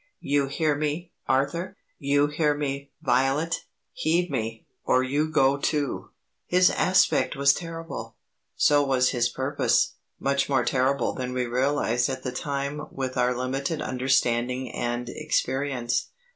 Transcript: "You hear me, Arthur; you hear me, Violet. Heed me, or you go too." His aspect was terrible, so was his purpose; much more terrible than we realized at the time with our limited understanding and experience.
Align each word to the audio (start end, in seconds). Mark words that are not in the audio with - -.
"You 0.21 0.47
hear 0.47 0.73
me, 0.75 1.11
Arthur; 1.27 1.77
you 1.99 2.25
hear 2.25 2.55
me, 2.57 2.89
Violet. 3.03 3.65
Heed 3.93 4.31
me, 4.31 4.65
or 4.83 5.03
you 5.03 5.29
go 5.29 5.57
too." 5.59 6.09
His 6.47 6.71
aspect 6.71 7.35
was 7.35 7.53
terrible, 7.53 8.15
so 8.55 8.83
was 8.83 9.11
his 9.11 9.29
purpose; 9.29 9.97
much 10.19 10.49
more 10.49 10.65
terrible 10.65 11.13
than 11.13 11.33
we 11.33 11.45
realized 11.45 12.09
at 12.09 12.23
the 12.23 12.31
time 12.31 12.81
with 12.89 13.15
our 13.15 13.37
limited 13.37 13.79
understanding 13.79 14.71
and 14.71 15.07
experience. 15.07 16.09